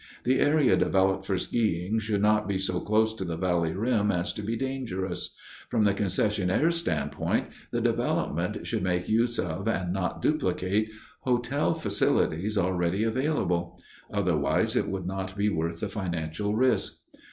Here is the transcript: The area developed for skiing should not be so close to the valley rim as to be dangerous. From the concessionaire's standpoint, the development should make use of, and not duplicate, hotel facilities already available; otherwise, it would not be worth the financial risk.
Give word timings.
The 0.23 0.39
area 0.39 0.75
developed 0.75 1.27
for 1.27 1.37
skiing 1.37 1.99
should 1.99 2.23
not 2.23 2.47
be 2.47 2.57
so 2.57 2.79
close 2.79 3.13
to 3.13 3.23
the 3.23 3.37
valley 3.37 3.73
rim 3.73 4.11
as 4.11 4.33
to 4.33 4.41
be 4.41 4.55
dangerous. 4.55 5.35
From 5.69 5.83
the 5.83 5.93
concessionaire's 5.93 6.75
standpoint, 6.77 7.49
the 7.69 7.81
development 7.81 8.65
should 8.65 8.81
make 8.81 9.07
use 9.07 9.37
of, 9.37 9.67
and 9.67 9.93
not 9.93 10.19
duplicate, 10.19 10.89
hotel 11.19 11.75
facilities 11.75 12.57
already 12.57 13.03
available; 13.03 13.79
otherwise, 14.11 14.75
it 14.75 14.87
would 14.87 15.05
not 15.05 15.37
be 15.37 15.49
worth 15.49 15.81
the 15.81 15.87
financial 15.87 16.55
risk. 16.55 16.95